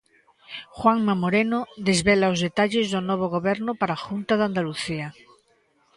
[0.77, 5.07] Juanma Moreno desvela os detalles do novo goberno para a Junta de Andalucía.